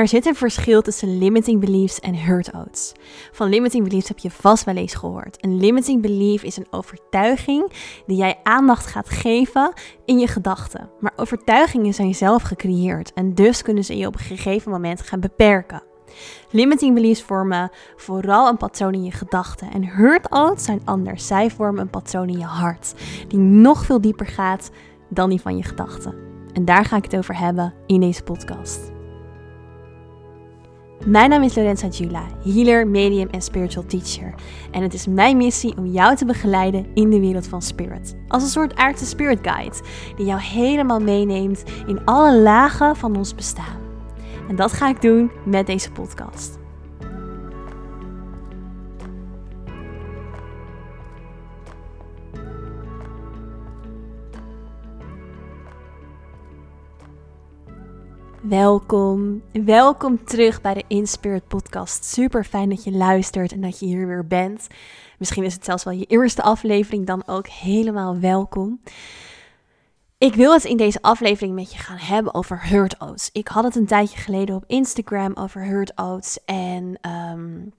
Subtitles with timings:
[0.00, 2.92] Er zit een verschil tussen limiting beliefs en hurt outs.
[3.32, 5.44] Van limiting beliefs heb je vast wel eens gehoord.
[5.44, 7.72] Een limiting belief is een overtuiging
[8.06, 9.72] die jij aandacht gaat geven
[10.04, 10.90] in je gedachten.
[11.00, 15.20] Maar overtuigingen zijn zelf gecreëerd en dus kunnen ze je op een gegeven moment gaan
[15.20, 15.82] beperken.
[16.50, 21.26] Limiting beliefs vormen vooral een patroon in je gedachten en hurt outs zijn anders.
[21.26, 22.94] Zij vormen een patroon in je hart
[23.28, 24.70] die nog veel dieper gaat
[25.08, 26.14] dan die van je gedachten.
[26.52, 28.98] En daar ga ik het over hebben in deze podcast.
[31.06, 34.34] Mijn naam is Lorenza Jula, healer, medium en spiritual teacher.
[34.70, 38.16] En het is mijn missie om jou te begeleiden in de wereld van spirit.
[38.28, 39.76] Als een soort aardse spirit guide,
[40.16, 43.80] die jou helemaal meeneemt in alle lagen van ons bestaan.
[44.48, 46.59] En dat ga ik doen met deze podcast.
[58.50, 62.04] Welkom, welkom terug bij de Inspirit podcast.
[62.04, 64.66] Super fijn dat je luistert en dat je hier weer bent.
[65.18, 68.80] Misschien is het zelfs wel je eerste aflevering, dan ook helemaal welkom.
[70.18, 73.30] Ik wil het in deze aflevering met je gaan hebben over hurt oats.
[73.32, 77.72] Ik had het een tijdje geleden op Instagram over hurt oats en um,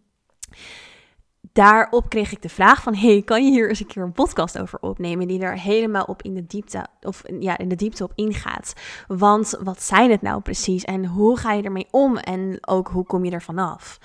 [1.54, 4.60] daarop kreeg ik de vraag van, hey, kan je hier eens een keer een podcast
[4.60, 8.12] over opnemen die er helemaal op in de diepte, of ja, in de diepte op
[8.16, 8.74] ingaat?
[9.08, 13.06] Want wat zijn het nou precies en hoe ga je ermee om en ook hoe
[13.06, 14.00] kom je er vanaf?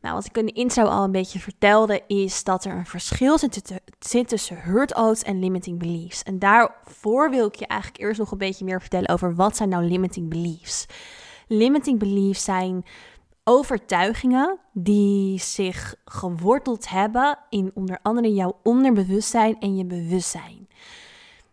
[0.00, 3.38] Nou, wat ik in de intro al een beetje vertelde, is dat er een verschil
[3.38, 6.22] zit, zit tussen hurt oats en limiting beliefs.
[6.22, 9.68] En daarvoor wil ik je eigenlijk eerst nog een beetje meer vertellen over wat zijn
[9.68, 10.86] nou limiting beliefs.
[11.46, 12.84] Limiting beliefs zijn
[13.44, 20.68] overtuigingen die zich geworteld hebben in onder andere jouw onderbewustzijn en je bewustzijn.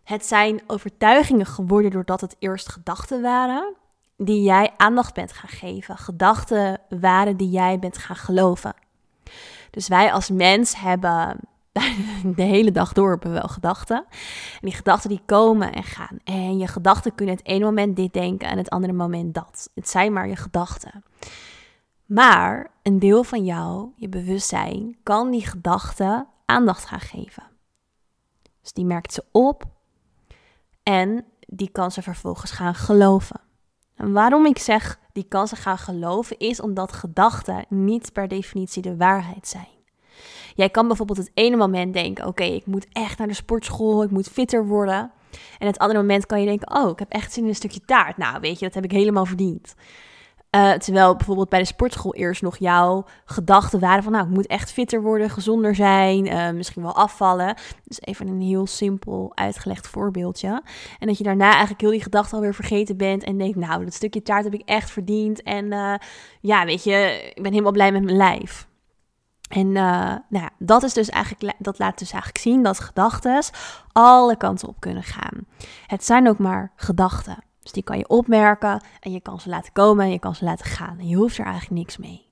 [0.04, 3.76] Het zijn overtuigingen geworden doordat het eerst gedachten waren
[4.18, 8.74] die jij aandacht bent gaan geven, gedachten waren die jij bent gaan geloven.
[9.72, 11.40] Dus wij als mens hebben
[12.36, 14.06] de hele dag door hebben we wel gedachten.
[14.54, 16.18] En die gedachten die komen en gaan.
[16.24, 19.70] En je gedachten kunnen het ene moment dit denken en het andere moment dat.
[19.76, 21.04] Het zijn maar je gedachten.
[22.08, 27.44] Maar een deel van jou, je bewustzijn, kan die gedachten aandacht gaan geven.
[28.62, 29.64] Dus die merkt ze op
[30.84, 33.40] en die kan ze vervolgens gaan geloven.
[33.96, 38.82] En waarom ik zeg die kan ze gaan geloven, is omdat gedachten niet per definitie
[38.82, 39.76] de waarheid zijn.
[40.56, 44.12] Jij kan bijvoorbeeld het ene moment denken: oké, ik moet echt naar de sportschool, ik
[44.12, 45.12] moet fitter worden.
[45.60, 47.82] En het andere moment kan je denken: oh, ik heb echt zin in een stukje
[47.86, 48.18] taart.
[48.18, 49.76] Nou, weet je, dat heb ik helemaal verdiend.
[50.56, 54.48] Uh, terwijl bijvoorbeeld bij de sportschool eerst nog jouw gedachten waren van, nou, ik moet
[54.48, 57.56] echt fitter worden, gezonder zijn, uh, misschien wel afvallen.
[57.84, 60.62] Dus even een heel simpel uitgelegd voorbeeldje.
[61.00, 63.94] En dat je daarna eigenlijk heel die gedachten alweer vergeten bent en denkt, nou, dat
[63.94, 65.44] stukje taart heb ik echt verdiend.
[65.44, 65.94] En uh,
[66.42, 68.68] ja, weet je, ik ben helemaal blij met mijn lijf.
[69.50, 73.44] En nou ja, dat is dus eigenlijk, dat laat dus eigenlijk zien dat gedachten
[73.92, 75.46] alle kanten op kunnen gaan.
[75.88, 77.47] Het zijn ook maar gedachten.
[77.68, 80.44] Dus die kan je opmerken en je kan ze laten komen en je kan ze
[80.44, 81.00] laten gaan.
[81.00, 82.30] En je hoeft er eigenlijk niks mee.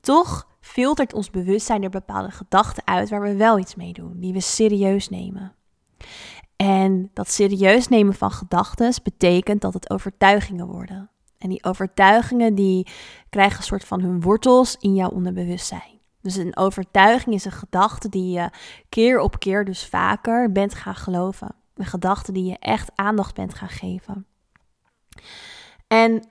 [0.00, 4.32] Toch filtert ons bewustzijn er bepaalde gedachten uit waar we wel iets mee doen, die
[4.32, 5.54] we serieus nemen.
[6.56, 11.10] En dat serieus nemen van gedachten betekent dat het overtuigingen worden.
[11.38, 12.88] En die overtuigingen die
[13.30, 16.00] krijgen een soort van hun wortels in jouw onderbewustzijn.
[16.20, 18.50] Dus een overtuiging is een gedachte die je
[18.88, 21.54] keer op keer, dus vaker, bent gaan geloven.
[21.74, 24.26] Een gedachte die je echt aandacht bent gaan geven.
[25.86, 26.22] En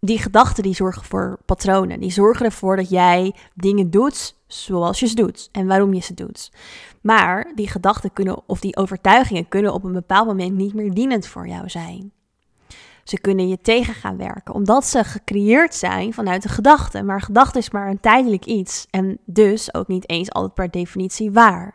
[0.00, 2.00] die gedachten die zorgen voor patronen.
[2.00, 6.14] Die zorgen ervoor dat jij dingen doet zoals je ze doet en waarom je ze
[6.14, 6.52] doet.
[7.00, 11.26] Maar die gedachten kunnen of die overtuigingen kunnen op een bepaald moment niet meer dienend
[11.26, 12.12] voor jou zijn.
[13.04, 17.02] Ze kunnen je tegen gaan werken, omdat ze gecreëerd zijn vanuit de gedachte.
[17.02, 21.30] Maar gedachte is maar een tijdelijk iets en dus ook niet eens altijd per definitie
[21.30, 21.74] waar.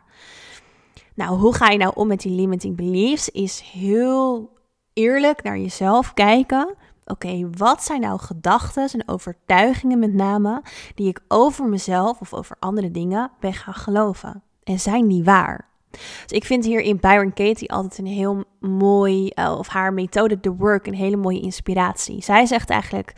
[1.14, 3.28] Nou, hoe ga je nou om met die limiting beliefs?
[3.28, 4.50] Is heel
[4.92, 6.74] eerlijk naar jezelf kijken.
[7.04, 10.62] Oké, wat zijn nou gedachten en overtuigingen met name
[10.94, 14.42] die ik over mezelf of over andere dingen ben gaan geloven?
[14.64, 15.68] En zijn die waar?
[15.90, 20.40] Dus ik vind hier in Byron Katie altijd een heel mooi, uh, of haar methode
[20.40, 22.22] The Work, een hele mooie inspiratie.
[22.22, 23.12] Zij zegt eigenlijk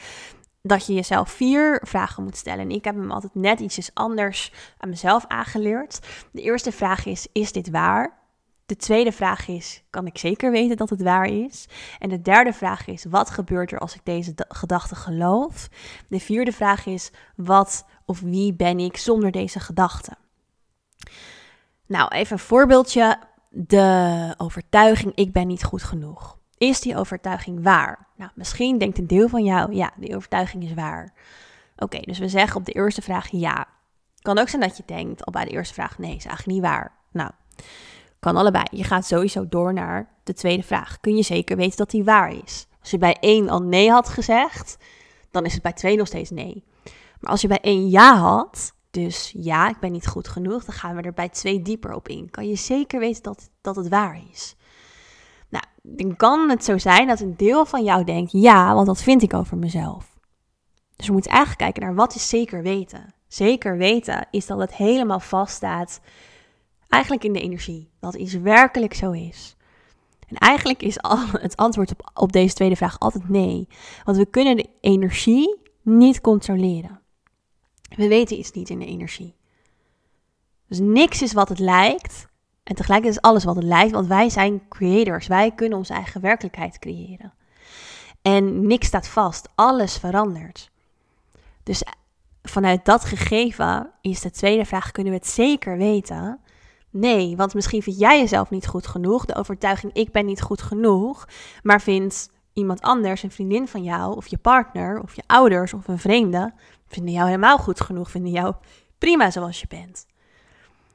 [0.63, 2.65] dat je jezelf vier vragen moet stellen.
[2.65, 5.99] En ik heb hem altijd net ietsjes anders aan mezelf aangeleerd.
[6.33, 8.22] De eerste vraag is, is dit waar?
[8.73, 11.67] De tweede vraag is: kan ik zeker weten dat het waar is?
[11.99, 15.69] En de derde vraag is: wat gebeurt er als ik deze gedachte geloof?
[16.09, 20.13] De vierde vraag is: wat of wie ben ik zonder deze gedachte?
[21.87, 23.19] Nou, even een voorbeeldje.
[23.51, 26.39] De overtuiging: ik ben niet goed genoeg.
[26.59, 28.09] Is die overtuiging waar?
[28.17, 31.15] Nou, misschien denkt een deel van jou, ja, die overtuiging is waar.
[31.77, 33.67] Oké, dus we zeggen op de eerste vraag ja.
[34.19, 36.71] Kan ook zijn dat je denkt al bij de eerste vraag, nee, is eigenlijk niet
[36.71, 36.93] waar.
[37.11, 37.31] Nou,
[38.23, 38.65] kan allebei.
[38.71, 41.01] Je gaat sowieso door naar de tweede vraag.
[41.01, 42.67] Kun je zeker weten dat die waar is?
[42.81, 44.77] Als je bij één al nee had gezegd,
[45.31, 46.65] dan is het bij twee nog steeds nee.
[47.21, 50.75] Maar als je bij één ja had, dus ja, ik ben niet goed genoeg, dan
[50.75, 52.31] gaan we er bij twee dieper op in.
[52.31, 54.57] Kan je zeker weten dat, dat het waar is?
[55.49, 59.03] Nou, dan kan het zo zijn dat een deel van jou denkt, ja, want dat
[59.03, 60.19] vind ik over mezelf.
[60.97, 63.15] Dus we moeten eigenlijk kijken naar wat is zeker weten.
[63.29, 66.01] Zeker weten is dat het helemaal vaststaat,
[66.93, 67.91] eigenlijk in de energie.
[68.01, 69.57] Dat iets werkelijk zo is.
[70.29, 73.69] En eigenlijk is al het antwoord op, op deze tweede vraag altijd nee.
[74.05, 77.01] Want we kunnen de energie niet controleren.
[77.97, 79.35] We weten iets niet in de energie.
[80.69, 82.27] Dus niks is wat het lijkt.
[82.63, 85.27] En tegelijkertijd is alles wat het lijkt, want wij zijn creators.
[85.27, 87.33] Wij kunnen onze eigen werkelijkheid creëren.
[88.23, 90.71] En niks staat vast, alles verandert.
[91.63, 91.83] Dus
[92.43, 96.41] vanuit dat gegeven is de tweede vraag: kunnen we het zeker weten?
[96.93, 99.25] Nee, want misschien vind jij jezelf niet goed genoeg.
[99.25, 101.29] De overtuiging: ik ben niet goed genoeg.
[101.63, 105.89] Maar vindt iemand anders, een vriendin van jou, of je partner, of je ouders, of
[105.89, 106.53] een vreemde,
[106.87, 108.55] vinden jou helemaal goed genoeg, vinden jou
[108.99, 110.07] prima zoals je bent.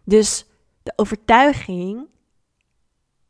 [0.03, 0.45] Dus
[0.83, 2.07] de overtuiging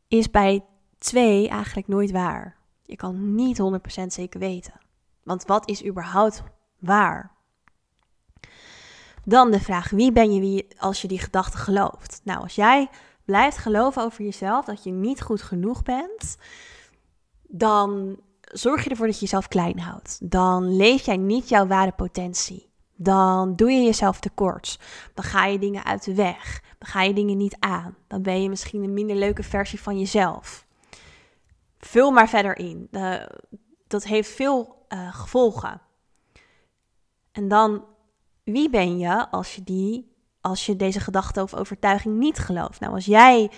[0.08, 0.64] is bij
[0.98, 2.56] twee eigenlijk nooit waar.
[2.82, 3.60] Je kan niet
[4.02, 4.80] 100% zeker weten.
[5.22, 6.42] Want wat is überhaupt
[6.78, 7.36] waar?
[9.28, 12.20] Dan de vraag: wie ben je wie als je die gedachte gelooft?
[12.24, 12.88] Nou, als jij
[13.24, 16.36] blijft geloven over jezelf dat je niet goed genoeg bent,
[17.42, 20.30] dan zorg je ervoor dat je jezelf klein houdt.
[20.30, 22.70] Dan leef jij niet jouw ware potentie.
[22.96, 24.78] Dan doe je jezelf tekort.
[25.14, 26.62] Dan ga je dingen uit de weg.
[26.78, 27.96] Dan ga je dingen niet aan.
[28.06, 30.66] Dan ben je misschien een minder leuke versie van jezelf.
[31.78, 32.88] Vul maar verder in.
[33.86, 35.80] dat heeft veel uh, gevolgen.
[37.32, 37.84] En dan,
[38.52, 42.80] wie ben je als je, die, als je deze gedachte of overtuiging niet gelooft?
[42.80, 43.50] Nou, als jij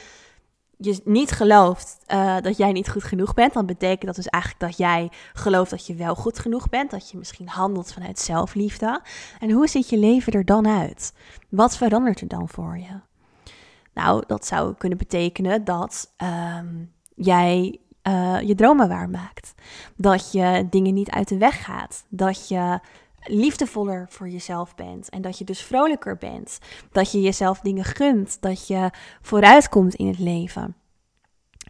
[0.77, 4.63] je niet gelooft uh, dat jij niet goed genoeg bent, dan betekent dat dus eigenlijk
[4.63, 6.91] dat jij gelooft dat je wel goed genoeg bent.
[6.91, 9.01] Dat je misschien handelt vanuit zelfliefde.
[9.39, 11.13] En hoe ziet je leven er dan uit?
[11.49, 13.01] Wat verandert er dan voor je?
[13.95, 16.15] Nou, dat zou kunnen betekenen dat
[16.59, 17.79] um, jij
[18.09, 19.55] uh, je dromen waarmaakt.
[19.97, 22.05] Dat je dingen niet uit de weg gaat.
[22.09, 22.81] Dat je
[23.21, 25.09] liefdevoller voor jezelf bent.
[25.09, 26.59] En dat je dus vrolijker bent.
[26.93, 28.41] Dat je jezelf dingen gunt.
[28.41, 28.91] Dat je
[29.21, 30.77] vooruitkomt in het leven.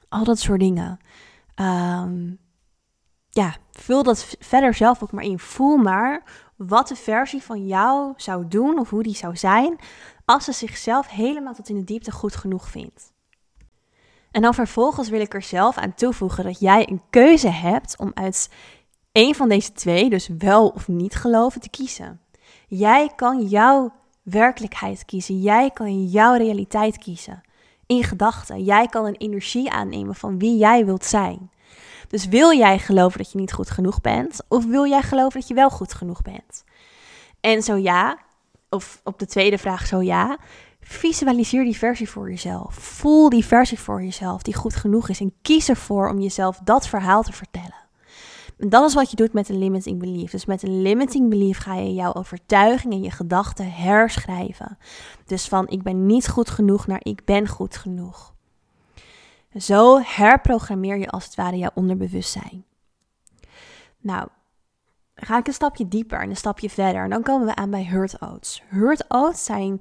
[0.08, 0.98] Al dat soort dingen.
[1.56, 2.38] Um,
[3.30, 5.38] ja, vul dat verder zelf ook maar in.
[5.38, 6.22] Voel maar
[6.56, 9.78] wat de versie van jou zou doen of hoe die zou zijn
[10.24, 13.12] als ze zichzelf helemaal tot in de diepte goed genoeg vindt.
[14.30, 18.10] En dan vervolgens wil ik er zelf aan toevoegen dat jij een keuze hebt om
[18.14, 18.50] uit
[19.12, 22.20] een van deze twee, dus wel of niet geloven, te kiezen.
[22.68, 23.92] Jij kan jouw
[24.22, 25.40] werkelijkheid kiezen.
[25.40, 27.42] Jij kan jouw realiteit kiezen.
[27.86, 28.64] In gedachten.
[28.64, 31.50] Jij kan een energie aannemen van wie jij wilt zijn.
[32.08, 34.40] Dus wil jij geloven dat je niet goed genoeg bent?
[34.48, 36.64] Of wil jij geloven dat je wel goed genoeg bent?
[37.40, 38.18] En zo ja,
[38.68, 40.38] of op de tweede vraag zo ja,
[40.80, 42.74] visualiseer die versie voor jezelf.
[42.74, 45.20] Voel die versie voor jezelf die goed genoeg is.
[45.20, 47.79] En kies ervoor om jezelf dat verhaal te vertellen.
[48.68, 50.30] Dat is wat je doet met een limiting belief.
[50.30, 54.78] Dus met een limiting belief ga je jouw overtuiging en je gedachten herschrijven.
[55.26, 58.34] Dus van ik ben niet goed genoeg naar ik ben goed genoeg.
[59.56, 62.64] Zo herprogrammeer je als het ware jouw onderbewustzijn.
[64.00, 64.28] Nou,
[65.14, 67.02] ga ik een stapje dieper en een stapje verder.
[67.02, 68.62] En dan komen we aan bij hurt oaths.
[68.68, 69.80] Hurt oaths zijn,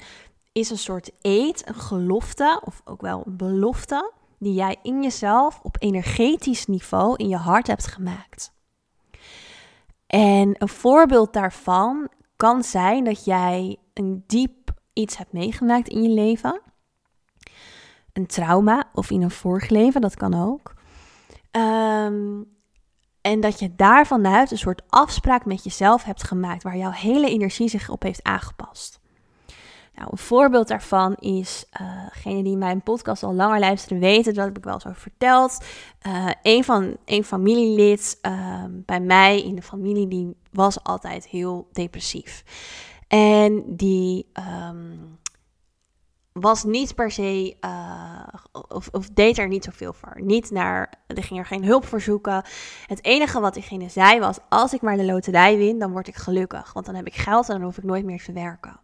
[0.52, 5.60] is een soort eet, een gelofte of ook wel een belofte die jij in jezelf
[5.64, 8.58] op energetisch niveau in je hart hebt gemaakt.
[10.10, 16.10] En een voorbeeld daarvan kan zijn dat jij een diep iets hebt meegemaakt in je
[16.10, 16.62] leven.
[18.14, 20.74] Een trauma of in een vorig leven, dat kan ook.
[21.52, 22.58] Um,
[23.22, 27.30] en dat je daar vanuit een soort afspraak met jezelf hebt gemaakt waar jouw hele
[27.30, 28.99] energie zich op heeft aangepast.
[30.00, 31.66] Nou, een voorbeeld daarvan is,
[32.26, 35.66] uh, die mijn podcast al langer luisteren weten, dat heb ik wel over verteld.
[36.08, 41.68] Uh, een, van, een familielid uh, bij mij in de familie, die was altijd heel
[41.72, 42.44] depressief.
[43.08, 44.32] En die
[44.70, 45.20] um,
[46.32, 48.28] was niet per se, uh,
[48.68, 50.22] of, of, deed er niet zoveel voor.
[50.22, 52.44] Niet naar, er ging er geen hulp voor zoeken.
[52.86, 56.16] Het enige wat diegene zei was, als ik maar de loterij win, dan word ik
[56.16, 56.74] gelukkig.
[56.74, 58.80] Want dan heb ik geld en dan hoef ik nooit meer te werken.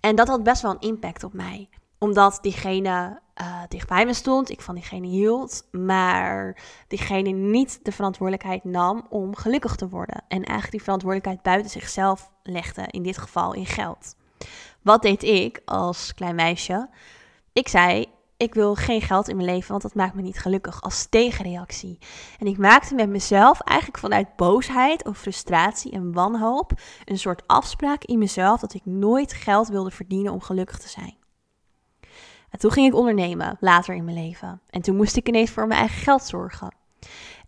[0.00, 1.68] En dat had best wel een impact op mij.
[1.98, 8.64] Omdat diegene uh, dichtbij me stond, ik van diegene hield, maar diegene niet de verantwoordelijkheid
[8.64, 10.22] nam om gelukkig te worden.
[10.28, 14.16] En eigenlijk die verantwoordelijkheid buiten zichzelf legde, in dit geval in geld.
[14.82, 16.88] Wat deed ik als klein meisje?
[17.52, 18.06] Ik zei:
[18.38, 20.82] Ik wil geen geld in mijn leven, want dat maakt me niet gelukkig.
[20.82, 21.98] Als tegenreactie.
[22.38, 26.72] En ik maakte met mezelf eigenlijk vanuit boosheid of frustratie en wanhoop
[27.04, 31.16] een soort afspraak in mezelf dat ik nooit geld wilde verdienen om gelukkig te zijn.
[32.50, 34.60] En toen ging ik ondernemen, later in mijn leven.
[34.70, 36.74] En toen moest ik ineens voor mijn eigen geld zorgen.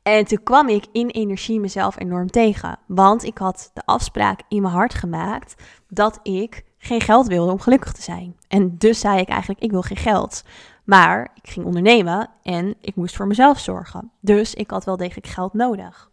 [0.02, 2.78] En toen kwam ik in energie mezelf enorm tegen.
[2.86, 5.54] Want ik had de afspraak in mijn hart gemaakt
[5.88, 8.36] dat ik geen geld wilde om gelukkig te zijn.
[8.48, 10.42] En dus zei ik eigenlijk, ik wil geen geld.
[10.90, 14.10] Maar ik ging ondernemen en ik moest voor mezelf zorgen.
[14.20, 16.10] Dus ik had wel degelijk geld nodig.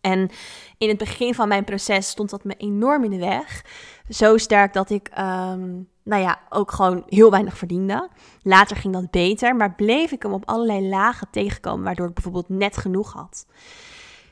[0.00, 0.30] En
[0.78, 3.64] in het begin van mijn proces stond dat me enorm in de weg.
[4.08, 5.68] Zo sterk dat ik, ehm,
[6.02, 8.08] nou ja, ook gewoon heel weinig verdiende.
[8.42, 12.48] Later ging dat beter, maar bleef ik hem op allerlei lagen tegenkomen, waardoor ik bijvoorbeeld
[12.48, 13.46] net genoeg had.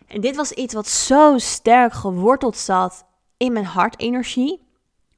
[0.07, 3.05] En dit was iets wat zo sterk geworteld zat
[3.37, 4.63] in mijn hartenergie,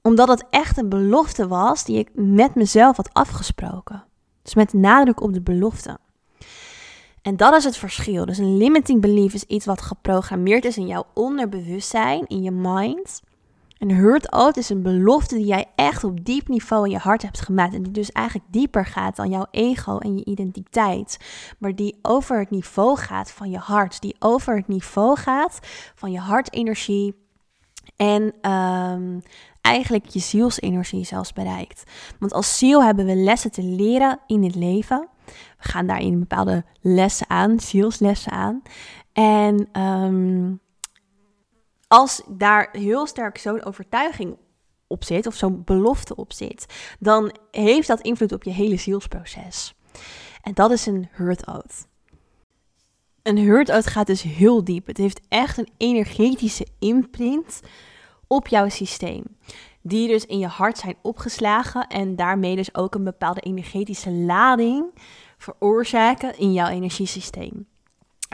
[0.02, 4.08] omdat het echt een belofte was die ik met mezelf had afgesproken.
[4.50, 5.99] Dus met nadruk op de belofte.
[7.23, 8.25] En dat is het verschil.
[8.25, 13.23] Dus een limiting belief is iets wat geprogrammeerd is in jouw onderbewustzijn, in je mind.
[13.78, 17.23] Een hurt out is een belofte die jij echt op diep niveau in je hart
[17.23, 17.75] hebt gemaakt.
[17.75, 21.19] En die dus eigenlijk dieper gaat dan jouw ego en je identiteit.
[21.59, 24.00] Maar die over het niveau gaat van je hart.
[24.00, 25.59] Die over het niveau gaat
[25.95, 27.14] van je hartenergie.
[27.97, 29.23] En um,
[29.60, 31.82] eigenlijk je zielsenergie zelfs bereikt.
[32.18, 35.08] Want als ziel hebben we lessen te leren in het leven.
[35.58, 38.62] We gaan daarin bepaalde lessen aan, zielslessen aan.
[39.12, 40.60] En um,
[41.88, 44.36] als daar heel sterk zo'n overtuiging
[44.86, 46.66] op zit, of zo'n belofte op zit,
[46.98, 49.74] dan heeft dat invloed op je hele zielsproces.
[50.42, 51.86] En dat is een hurt out.
[53.22, 54.86] Een hurt out gaat dus heel diep.
[54.86, 57.60] Het heeft echt een energetische imprint
[58.32, 59.22] op jouw systeem.
[59.82, 64.84] Die dus in je hart zijn opgeslagen en daarmee dus ook een bepaalde energetische lading
[65.38, 67.66] veroorzaken in jouw energiesysteem.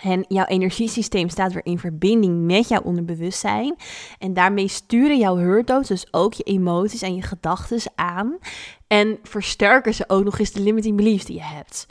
[0.03, 3.77] En jouw energiesysteem staat weer in verbinding met jouw onderbewustzijn.
[4.19, 8.39] En daarmee sturen jouw hurtdoos dus ook je emoties en je gedachten aan.
[8.87, 11.87] En versterken ze ook nog eens de limiting beliefs die je hebt.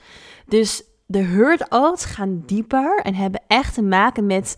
[0.47, 1.65] Dus de hurt
[2.05, 4.55] gaan dieper en hebben echt te maken met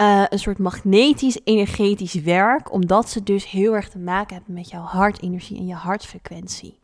[0.00, 2.72] uh, een soort magnetisch-energetisch werk.
[2.72, 6.78] Omdat ze dus heel erg te maken hebben met jouw hartenergie en je hartfrequentie.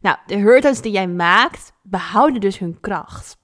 [0.00, 3.38] Nou, de hurt die jij maakt, behouden dus hun kracht.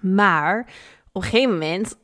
[0.00, 0.66] Maar
[1.12, 1.96] op een gegeven moment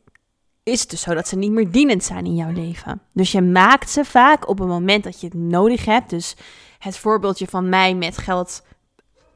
[0.63, 3.01] is het dus zo dat ze niet meer dienend zijn in jouw leven.
[3.13, 6.11] Dus je maakt ze vaak op een moment dat je het nodig hebt.
[6.11, 6.37] Dus
[6.79, 8.63] het voorbeeldje van mij met geld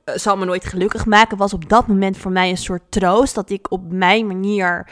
[0.04, 3.34] uh, zal me nooit gelukkig maken, was op dat moment voor mij een soort troost
[3.34, 4.90] dat ik op mijn manier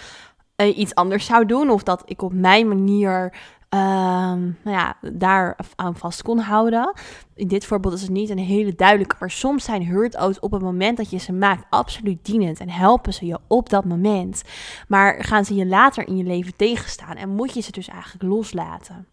[0.62, 1.70] uh, iets anders zou doen.
[1.70, 3.32] Of dat ik op mijn manier
[3.70, 6.92] um, nou ja, daar aan vast kon houden.
[7.34, 10.62] In dit voorbeeld is het niet een hele duidelijke, maar soms zijn hurt op het
[10.62, 14.42] moment dat je ze maakt absoluut dienend en helpen ze je op dat moment.
[14.88, 18.22] Maar gaan ze je later in je leven tegenstaan en moet je ze dus eigenlijk
[18.22, 19.06] loslaten.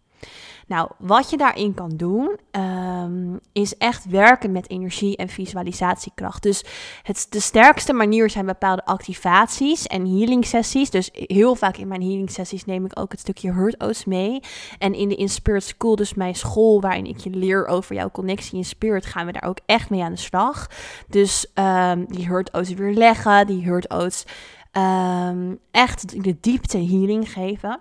[0.66, 6.42] Nou, wat je daarin kan doen, um, is echt werken met energie en visualisatiekracht.
[6.42, 6.64] Dus
[7.02, 10.90] het, de sterkste manier zijn bepaalde activaties en healing sessies.
[10.90, 14.40] Dus heel vaak in mijn healing sessies neem ik ook het stukje Hurt Oats mee.
[14.78, 18.56] En in de Inspirit School, dus mijn school waarin ik je leer over jouw connectie
[18.56, 20.70] in spirit, gaan we daar ook echt mee aan de slag.
[21.08, 24.24] Dus um, die Hurt Oats weer leggen, die Hurt Oats
[24.72, 27.80] um, echt in de diepte healing geven.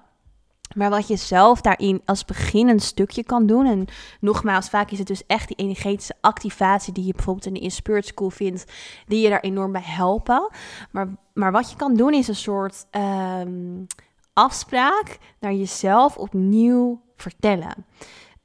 [0.75, 3.65] Maar wat je zelf daarin als beginnend stukje kan doen.
[3.65, 3.85] En
[4.19, 8.05] nogmaals, vaak is het dus echt die energetische activatie die je bijvoorbeeld in de Inspirit
[8.05, 8.65] School vindt.
[9.07, 10.49] Die je daar enorm bij helpen.
[10.91, 13.85] Maar, maar wat je kan doen is een soort um,
[14.33, 17.85] afspraak naar jezelf opnieuw vertellen.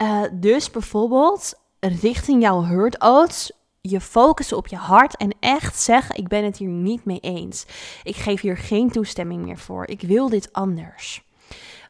[0.02, 2.98] Uh, dus bijvoorbeeld richting jouw hurt
[3.80, 7.66] je focussen op je hart en echt zeggen: Ik ben het hier niet mee eens.
[8.02, 9.86] Ik geef hier geen toestemming meer voor.
[9.86, 11.22] Ik wil dit anders.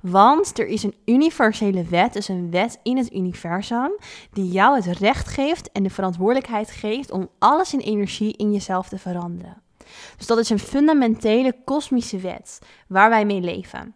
[0.00, 3.90] Want er is een universele wet, dus een wet in het universum,
[4.32, 8.88] die jou het recht geeft en de verantwoordelijkheid geeft om alles in energie in jezelf
[8.88, 9.62] te veranderen.
[10.16, 13.94] Dus dat is een fundamentele kosmische wet waar wij mee leven.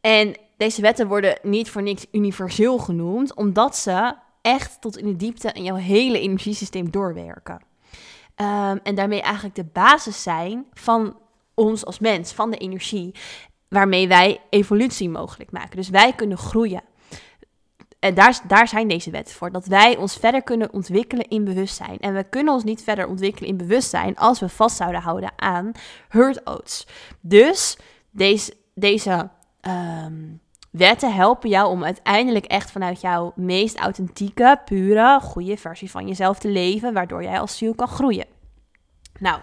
[0.00, 5.16] En deze wetten worden niet voor niks universeel genoemd, omdat ze echt tot in de
[5.16, 7.60] diepte in jouw hele energiesysteem doorwerken.
[8.36, 11.16] Um, en daarmee eigenlijk de basis zijn van
[11.54, 13.14] ons als mens, van de energie
[13.72, 15.76] waarmee wij evolutie mogelijk maken.
[15.76, 16.82] Dus wij kunnen groeien.
[17.98, 19.52] En daar, daar zijn deze wetten voor.
[19.52, 21.98] Dat wij ons verder kunnen ontwikkelen in bewustzijn.
[21.98, 25.72] En we kunnen ons niet verder ontwikkelen in bewustzijn als we vast zouden houden aan
[26.08, 26.86] hurt oats.
[27.20, 27.78] Dus
[28.10, 29.28] deze, deze
[29.60, 30.20] ehm,
[30.70, 36.38] wetten helpen jou om uiteindelijk echt vanuit jouw meest authentieke, pure, goede versie van jezelf
[36.38, 36.92] te leven.
[36.92, 38.26] Waardoor jij als ziel kan groeien.
[39.18, 39.40] Nou,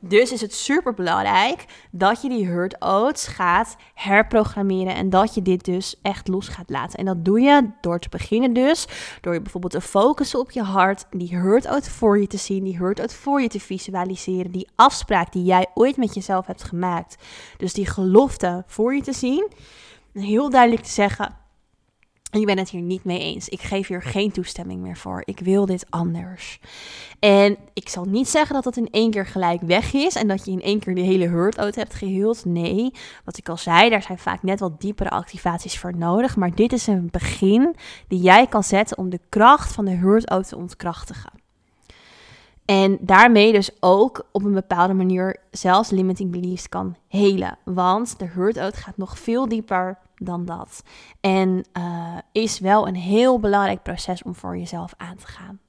[0.00, 5.42] dus is het super belangrijk dat je die hurt oats gaat herprogrammeren en dat je
[5.42, 6.98] dit dus echt los gaat laten.
[6.98, 8.86] En dat doe je door te beginnen dus,
[9.20, 12.64] door je bijvoorbeeld te focussen op je hart, die hurt oat voor je te zien,
[12.64, 16.62] die hurt oat voor je te visualiseren, die afspraak die jij ooit met jezelf hebt
[16.62, 17.16] gemaakt.
[17.56, 19.52] Dus die gelofte voor je te zien.
[20.14, 21.36] En heel duidelijk te zeggen,
[22.30, 23.48] en ik ben het hier niet mee eens.
[23.48, 25.22] Ik geef hier geen toestemming meer voor.
[25.24, 26.60] Ik wil dit anders.
[27.18, 30.44] En ik zal niet zeggen dat dat in één keer gelijk weg is en dat
[30.44, 32.44] je in één keer die hele hurt out hebt geheeld.
[32.44, 32.92] Nee,
[33.24, 36.36] wat ik al zei, daar zijn vaak net wat diepere activaties voor nodig.
[36.36, 37.76] Maar dit is een begin
[38.08, 41.30] die jij kan zetten om de kracht van de hurt out te ontkrachtigen.
[42.64, 47.58] En daarmee dus ook op een bepaalde manier zelfs limiting beliefs kan helen.
[47.64, 50.82] Want de hurt out gaat nog veel dieper dan dat.
[51.20, 55.60] En uh, is wel een heel belangrijk proces om voor jezelf aan te gaan.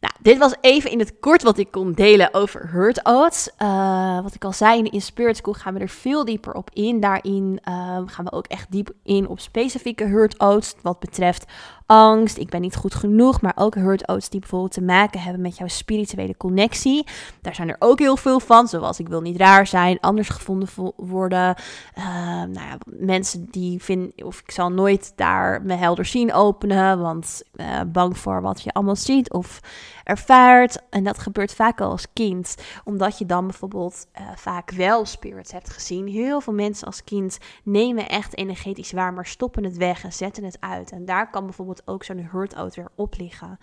[0.00, 3.50] Nou, dit was even in het kort wat ik kon delen over Hurt Oats.
[3.58, 7.00] Uh, wat ik al zei, in Spirit School gaan we er veel dieper op in.
[7.00, 10.74] Daarin uh, gaan we ook echt diep in op specifieke Hurt Oats.
[10.82, 11.52] Wat betreft
[11.86, 15.42] angst, ik ben niet goed genoeg, maar ook hurt oats die bijvoorbeeld te maken hebben
[15.42, 17.06] met jouw spirituele connectie.
[17.40, 20.68] Daar zijn er ook heel veel van, zoals ik wil niet raar zijn, anders gevonden
[20.96, 21.56] worden.
[21.98, 27.00] Uh, nou ja, mensen die vinden, of ik zal nooit daar mijn helder zien openen,
[27.00, 29.60] want uh, bang voor wat je allemaal ziet of
[30.04, 30.78] ervaart.
[30.90, 35.52] En dat gebeurt vaak al als kind, omdat je dan bijvoorbeeld uh, vaak wel spirits
[35.52, 36.06] hebt gezien.
[36.06, 40.44] Heel veel mensen als kind nemen echt energetisch waar, maar stoppen het weg en zetten
[40.44, 40.90] het uit.
[40.90, 43.58] En daar kan bijvoorbeeld ook zo'n hurt-out weer op liggen.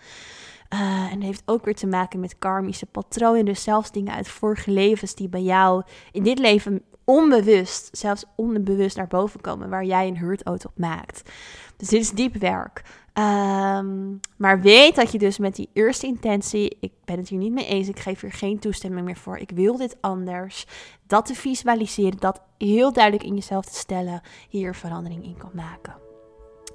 [0.74, 3.46] Uh, en heeft ook weer te maken met karmische patronen.
[3.46, 8.98] Dus zelfs dingen uit vorige levens die bij jou in dit leven onbewust, zelfs onbewust
[8.98, 11.32] naar boven komen, waar jij een hurt-out op maakt.
[11.78, 12.82] Dus dit is diep werk.
[13.14, 17.52] Um, maar weet dat je dus met die eerste intentie, ik ben het hier niet
[17.52, 20.66] mee eens, ik geef hier geen toestemming meer voor, ik wil dit anders,
[21.08, 26.09] dat te visualiseren, dat heel duidelijk in jezelf te stellen, hier verandering in kan maken.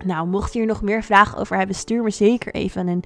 [0.04, 3.04] Nou, mocht je hier nog meer vragen over hebben, stuur me zeker even een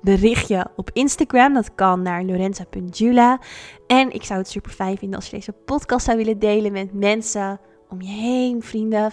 [0.00, 1.54] berichtje op Instagram.
[1.54, 3.38] Dat kan naar lorenza.jula.
[3.86, 6.92] En ik zou het super fijn vinden als je deze podcast zou willen delen met
[6.92, 9.10] mensen om je heen, vrienden,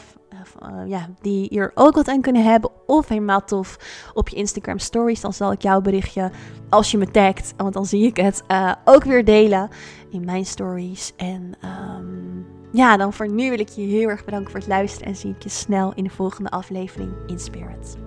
[0.64, 2.70] uh, ja, die hier ook wat aan kunnen hebben.
[2.86, 3.78] Of helemaal tof
[4.14, 5.22] op je Instagram stories.
[5.22, 6.32] Dan zal ik jouw berichtje,
[6.70, 9.70] als je me tagt, want dan zie ik het, uh, ook weer delen
[10.10, 11.14] in mijn stories.
[11.16, 11.54] En
[12.00, 12.37] um,
[12.72, 15.30] ja, dan voor nu wil ik je heel erg bedanken voor het luisteren en zie
[15.30, 18.07] ik je snel in de volgende aflevering in Spirit.